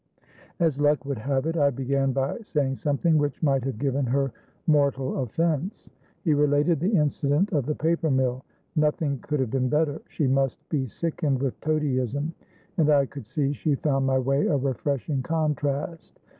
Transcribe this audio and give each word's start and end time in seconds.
"As 0.59 0.81
luck 0.81 1.05
would 1.05 1.19
have 1.19 1.45
it, 1.45 1.55
I 1.55 1.69
began 1.69 2.11
by 2.11 2.39
saying 2.39 2.77
something 2.77 3.19
which 3.19 3.43
might 3.43 3.63
have 3.65 3.77
given 3.77 4.07
her 4.07 4.31
mortal 4.65 5.21
offence." 5.21 5.91
He 6.23 6.33
related 6.33 6.79
the 6.79 6.95
incident 6.95 7.51
of 7.53 7.67
the 7.67 7.75
paper 7.75 8.09
mill. 8.09 8.43
"Nothing 8.75 9.19
could 9.19 9.39
have 9.39 9.51
been 9.51 9.69
better. 9.69 10.01
She 10.09 10.25
must 10.25 10.67
be 10.69 10.87
sickened 10.87 11.39
with 11.39 11.61
toadyism, 11.61 12.33
and 12.77 12.89
I 12.89 13.05
could 13.05 13.27
see 13.27 13.53
she 13.53 13.75
found 13.75 14.07
my 14.07 14.17
way 14.17 14.47
a 14.47 14.57
refreshing 14.57 15.21
contrast. 15.21 16.19